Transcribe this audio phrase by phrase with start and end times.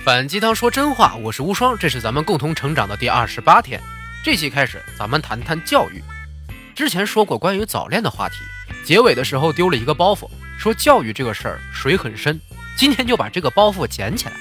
[0.00, 3.80] 反鸡汤说真话，我是无双，这是咱们共同成长的第二十八天。
[4.24, 6.02] 这期开始，咱们谈谈教育。
[6.74, 8.36] 之前说过关于早恋的话题，
[8.84, 10.28] 结尾的时候丢了一个包袱，
[10.58, 12.40] 说教育这个事儿水很深。
[12.76, 14.32] 今天就把这个包袱捡起来。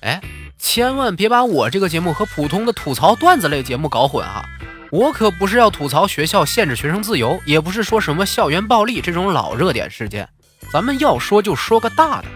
[0.00, 0.20] 哎，
[0.58, 4.48] 千万别把我这个节目和普通的吐槽段子类节目搞混哈！
[4.90, 10.26] 我可不是要吐槽学校限制学生自由，也不是说什么校园暴力这种老热点事件。
[10.72, 12.28] 咱们要说就说个大的，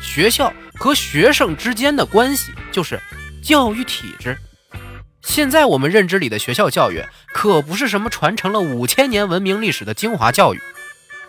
[0.00, 0.52] 学校。
[0.80, 2.98] 和学生之间的关系就是
[3.44, 4.38] 教育体制。
[5.20, 7.04] 现在我们认知里的学校教育，
[7.34, 10.60] 可不是什么传承了五千年文明历史的精华教育。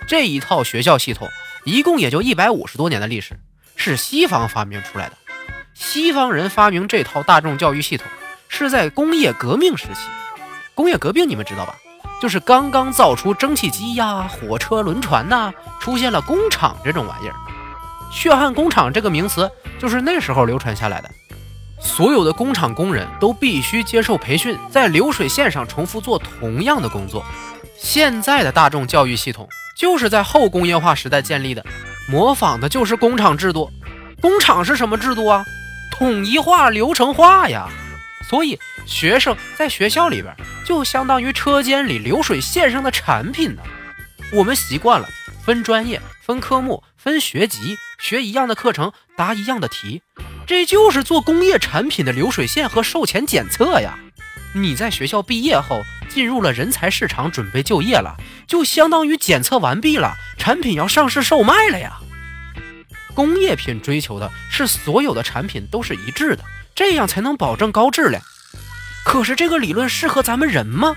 [0.08, 1.27] 这一套学校系统
[1.66, 3.38] 一共也就一百五十多年的历史，
[3.75, 5.17] 是西方发明出来的。
[5.73, 8.08] 西方人发明这套大众教育系统，
[8.47, 10.08] 是在工业革命时期。
[10.73, 11.75] 工业革命你们知道吧？
[12.22, 17.36] 就是刚刚造出蒸汽机呀、火车、轮船呐，出现了工厂这种玩意儿。
[18.11, 21.09] 血汗工厂这个名词就是那时候流传下来的。
[21.79, 27.25] 所有的工厂工人都必须接受培训，在流水线上重复做同样的工作。
[27.75, 31.66] 现在的大众教育系统就是在后工业化时代建立的，
[32.08, 33.71] 模仿的就是工厂制度。
[34.21, 35.43] 工厂是什么制度啊？
[35.91, 37.67] 统一化、流程化呀。
[38.30, 40.33] 所以学生在学校里边
[40.64, 43.61] 就相当于车间里流水线上的产品呢。
[44.31, 45.08] 我们习惯了
[45.44, 47.78] 分专业、分科目、分学级。
[48.00, 50.02] 学一样的课程，答一样的题，
[50.48, 53.98] 这就是做工业产品的流水线和售前检测呀。
[54.53, 58.17] 你在学校毕业后进入了人才市场，准备就业了，
[58.48, 62.00] 就相当于检测完毕了，产品要上市售卖了呀。
[63.14, 68.22] 工业品追求的是所有的产品都是一致的，这样才能保证高质量。
[69.05, 70.95] 可是这个理论适合咱们人吗？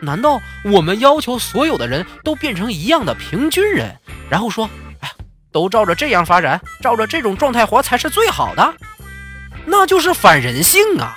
[0.00, 3.96] 难道我们要求所有的人都变成一样的平均人，
[4.30, 4.68] 然后说？
[5.52, 8.74] 都照着这样发展，照着这种状态活才是最好的，
[9.64, 11.16] 那就是反人性啊！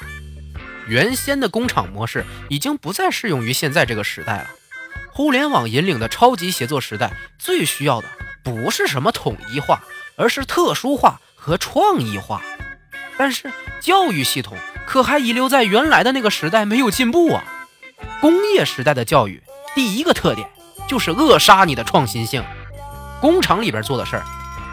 [0.87, 4.47] 原先的工厂模式已经不再适用于现在这个时代了。
[5.11, 8.07] 互联网引领的超级协作时代，最需要的
[8.41, 9.83] 不是什么统一化，
[10.15, 12.41] 而是特殊化和创意化。
[13.17, 17.43] 但是教育系统可还遗留在原来的那个时代，没有进步啊！
[18.21, 19.41] 工业时代的教育
[19.75, 20.47] 第一个特点
[20.87, 22.43] 就是扼杀你的创新性。
[23.21, 24.23] 工厂里边做的事儿，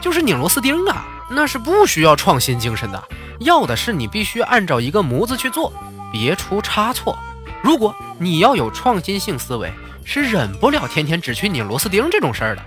[0.01, 3.09] 就是拧螺丝钉啊，那是不需要创新精神的，
[3.41, 5.73] 要的是你必须按照一个模子去做，
[6.13, 7.19] 别出差错。
[7.63, 9.73] 如果你要有创新性思维，
[10.05, 12.63] 是忍不了天天只去拧螺丝钉这种事儿的。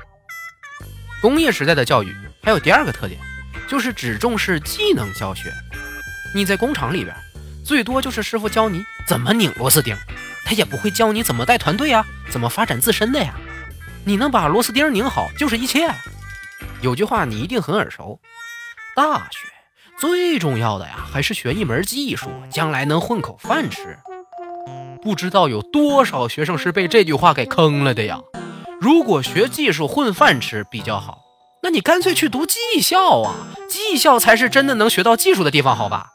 [1.21, 2.13] 工业时代的教育
[2.43, 3.19] 还有第二个特点，
[3.67, 5.51] 就是只重视技能教学。
[6.35, 7.15] 你在工厂里边，
[7.65, 9.95] 最多就是师傅教你怎么拧螺丝钉，
[10.49, 13.35] 他也不会教你怎么带团队啊，怎么发展自身的呀。
[14.03, 15.87] 你能把螺丝钉拧好就是一切。
[16.81, 18.19] 有句话你一定很耳熟：
[18.95, 19.47] 大学
[19.99, 23.95] 最重要的呀，还是学一门技术，将来能混口饭吃。
[25.03, 28.19] 不知道有多少学生是被这句话给坑了的呀？
[28.81, 31.19] 如果学技术混饭吃比较好，
[31.61, 33.35] 那你干脆去读技校啊！
[33.69, 36.07] 技校才是真的能学到技术的地方，好吧？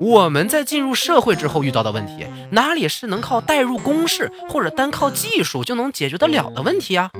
[0.00, 7.10] 我们在进入社会之后遇到的问题，哪里是能靠代入公式或者单靠技术就能解决得了的问题啊？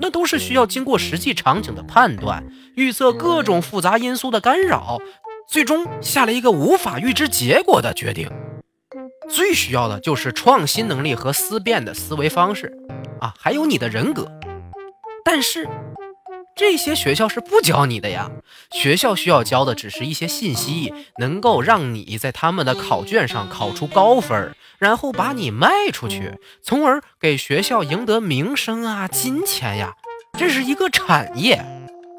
[0.00, 2.44] 那都是需要经过实际场景的判断，
[2.74, 4.98] 预测各种复杂因素的干扰，
[5.48, 8.28] 最终下了一个无法预知结果的决定。
[9.28, 12.72] 最需要的就是创新能力和思辨的思维方式
[13.20, 14.30] 啊，还有你的人格。
[15.24, 15.68] 但是。
[16.56, 18.30] 这些学校是不教你的呀，
[18.72, 29.92] 学校需要教的只是一些信息，能够让你在他们的考卷上考出高分，然后把你卖出去，从而给学校赢得名声啊、金钱呀，
[30.38, 31.62] 这是一个产业。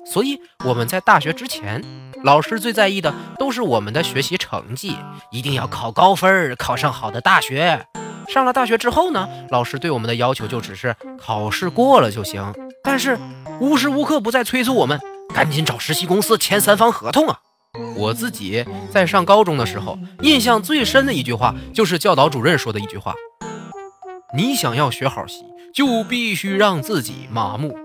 [0.05, 1.83] 所以我们在大学之前，
[2.23, 4.95] 老师最在意的都是我们的学习成绩，
[5.31, 7.87] 一定要考高分，考上好的大学。
[8.27, 12.53] 上了大学之后呢，老师对我们的要求就只是考试过了就行，
[12.87, 13.19] 但是
[13.59, 14.97] 无时无刻不在催促我们
[15.35, 17.37] 赶紧找实习公司签三方合同啊！
[17.97, 23.13] 我自己在上高中的时候，印象最深的一句话就是教导主任说的一句话
[24.33, 25.43] ：“你想要学好习，
[25.73, 27.77] 就必须让自己麻木。”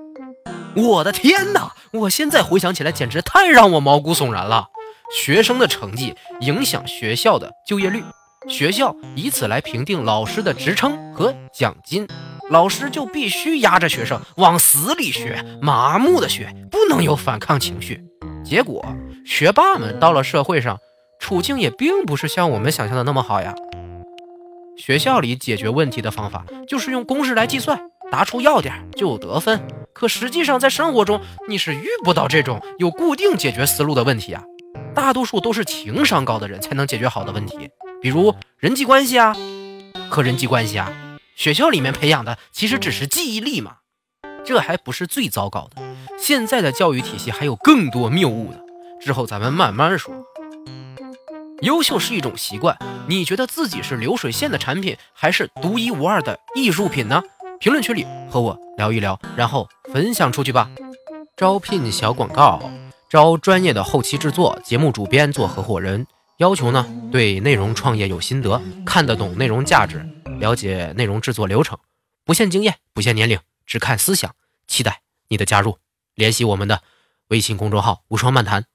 [0.76, 1.72] 我的天哪！
[1.92, 4.68] 我现在回想起来，简直太让我毛骨悚然了。
[5.12, 8.04] 学生的成绩影响学校的就业率。
[8.48, 12.06] 学校以此来评定老师的职称和奖金，
[12.52, 18.04] 老师就必须压着学生往死里学，麻木的学，不能有反抗情绪。
[18.44, 18.84] 结果，
[19.24, 20.78] 学霸们到了社会上，
[21.18, 23.54] 处境也并不是像我们想象的那么好呀。
[24.76, 29.58] 学校里解决问题的方法就是用公式来计算，答出要点就得分。
[29.94, 34.42] 可实际上，在生活中你是遇不到这种有固定解决思路的问题啊。
[34.94, 37.70] 大多数都是情商高的人才能解决好的问题，
[38.02, 39.34] 比如人际关系啊。
[40.10, 40.92] 可人际关系啊，
[41.42, 43.78] 学校里面培养的其实只是记忆力嘛。
[44.44, 45.82] 这还不是最糟糕的，
[46.16, 48.60] 现在的教育体系还有更多谬误的，
[49.00, 50.14] 之后咱们慢慢说。
[51.62, 52.78] 优秀是一种习惯，
[53.08, 57.20] 你觉得自己是流水线的产品，还是独一无二的艺术品呢？
[57.58, 60.70] 评论区里和我聊一聊，然后分享出去吧。
[61.36, 62.62] 招聘小广告。
[63.10, 66.06] 招专业的后期制作、节目主编做合伙人，
[66.38, 70.08] 要求呢对内容创业有心得，看得懂内容价值，
[70.42, 71.78] 了解内容制作流程，
[72.24, 74.34] 不限经验，不限年龄，只看思想。
[74.66, 75.78] 期待你的加入，
[76.16, 76.82] 联系我们的
[77.28, 78.66] 微信公众号“无双漫谈”。